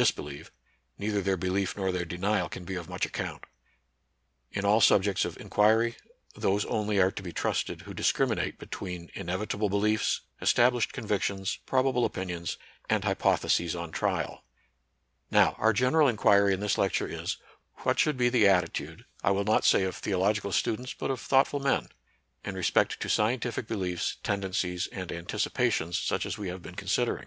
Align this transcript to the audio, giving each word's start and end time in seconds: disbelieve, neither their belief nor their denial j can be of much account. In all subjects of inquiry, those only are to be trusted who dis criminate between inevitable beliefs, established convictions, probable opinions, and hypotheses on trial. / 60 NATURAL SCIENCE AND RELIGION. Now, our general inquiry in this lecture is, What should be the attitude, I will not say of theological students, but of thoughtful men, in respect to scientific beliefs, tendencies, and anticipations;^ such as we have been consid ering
disbelieve, 0.00 0.50
neither 0.96 1.20
their 1.20 1.36
belief 1.36 1.76
nor 1.76 1.92
their 1.92 2.06
denial 2.06 2.46
j 2.48 2.52
can 2.52 2.64
be 2.64 2.74
of 2.74 2.88
much 2.88 3.04
account. 3.04 3.44
In 4.50 4.64
all 4.64 4.80
subjects 4.80 5.26
of 5.26 5.36
inquiry, 5.36 5.94
those 6.34 6.64
only 6.64 6.98
are 6.98 7.10
to 7.10 7.22
be 7.22 7.34
trusted 7.34 7.82
who 7.82 7.92
dis 7.92 8.10
criminate 8.10 8.58
between 8.58 9.10
inevitable 9.12 9.68
beliefs, 9.68 10.22
established 10.40 10.94
convictions, 10.94 11.58
probable 11.66 12.06
opinions, 12.06 12.56
and 12.88 13.04
hypotheses 13.04 13.76
on 13.76 13.90
trial. 13.92 14.42
/ 14.88 15.28
60 15.28 15.32
NATURAL 15.32 15.50
SCIENCE 15.50 15.52
AND 15.52 15.54
RELIGION. 15.58 15.60
Now, 15.60 15.62
our 15.62 15.72
general 15.74 16.08
inquiry 16.08 16.54
in 16.54 16.60
this 16.60 16.78
lecture 16.78 17.06
is, 17.06 17.36
What 17.80 17.98
should 17.98 18.16
be 18.16 18.30
the 18.30 18.48
attitude, 18.48 19.04
I 19.22 19.32
will 19.32 19.44
not 19.44 19.66
say 19.66 19.82
of 19.84 19.96
theological 19.96 20.52
students, 20.52 20.94
but 20.94 21.10
of 21.10 21.20
thoughtful 21.20 21.60
men, 21.60 21.88
in 22.42 22.54
respect 22.54 22.98
to 23.00 23.08
scientific 23.10 23.66
beliefs, 23.66 24.16
tendencies, 24.22 24.86
and 24.86 25.12
anticipations;^ 25.12 25.92
such 26.02 26.24
as 26.24 26.38
we 26.38 26.48
have 26.48 26.62
been 26.62 26.74
consid 26.74 27.06
ering 27.08 27.26